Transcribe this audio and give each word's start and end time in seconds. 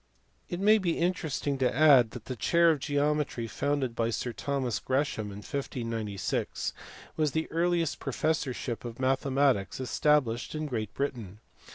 It 0.49 0.59
may 0.59 0.79
be 0.79 0.97
interesting 0.97 1.59
to 1.59 1.71
add 1.71 2.09
that 2.09 2.25
the 2.25 2.35
chair 2.35 2.71
of 2.71 2.79
geometry 2.79 3.45
founded 3.45 3.95
by 3.95 4.09
Sir 4.09 4.33
Thomas 4.33 4.79
Gresham 4.79 5.27
in 5.27 5.43
1596 5.43 6.73
was 7.15 7.33
the 7.33 7.47
earliest 7.51 7.99
professorship 7.99 8.83
of 8.83 8.99
mathematics 8.99 9.79
established 9.79 10.55
in 10.55 10.65
Great 10.65 10.91
Britain. 10.95 11.39